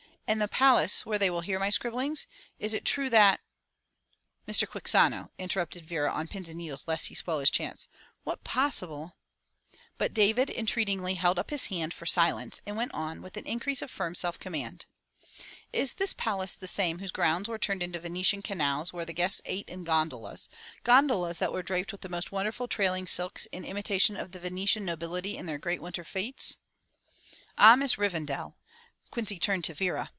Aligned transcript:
"And 0.27 0.41
the 0.41 0.47
palace 0.47 1.05
where 1.05 1.19
they 1.19 1.29
will 1.29 1.41
hear 1.41 1.59
my 1.59 1.69
scribblings. 1.69 2.25
Is 2.57 2.73
it 2.73 2.85
true 2.85 3.09
that—?" 3.09 3.41
"Mr. 4.47 4.65
Quixano," 4.65 5.29
interrupted 5.37 5.85
Vera 5.85 6.09
on 6.09 6.29
pins 6.29 6.47
and 6.47 6.57
needles 6.57 6.85
lest 6.87 7.07
he 7.07 7.15
spoil 7.15 7.39
his 7.39 7.49
chance— 7.49 7.89
"what 8.23 8.45
possible—?" 8.45 9.11
but 9.97 10.13
David 10.13 10.49
entreatingly 10.49 11.15
held 11.15 11.37
up 11.37 11.49
his 11.49 11.65
hand 11.65 11.93
for 11.93 12.05
silence 12.05 12.61
and 12.65 12.77
went 12.77 12.93
on 12.93 13.21
with 13.21 13.35
an 13.35 13.45
increase 13.45 13.81
of 13.81 13.91
firm 13.91 14.15
self 14.15 14.39
command: 14.39 14.85
"Is 15.73 15.95
this 15.95 16.13
palace 16.13 16.55
the 16.55 16.65
same 16.65 16.99
whose 16.99 17.11
grounds 17.11 17.49
were 17.49 17.59
turned 17.59 17.83
into 17.83 17.99
Venetian 17.99 18.41
canals 18.41 18.93
where 18.93 19.03
the 19.05 19.11
guests 19.11 19.41
ate 19.43 19.67
in 19.67 19.83
gondolas, 19.83 20.47
gondolas 20.85 21.39
that 21.39 21.51
were 21.51 21.61
draped 21.61 21.91
with 21.91 21.99
the 21.99 22.07
most 22.07 22.31
wonderful 22.31 22.69
trailing 22.69 23.05
silks 23.05 23.47
in 23.47 23.65
imitation 23.65 24.15
of 24.15 24.31
the 24.31 24.39
Venetian 24.39 24.85
nobility 24.85 25.35
in 25.35 25.45
their 25.45 25.57
great 25.57 25.81
winter 25.81 26.05
fetes?" 26.05 26.55
"Ah, 27.57 27.75
Miss 27.75 27.97
Revendal," 27.97 28.53
Quincy 29.09 29.37
turned 29.37 29.65
to 29.65 29.73
Vera. 29.73 30.09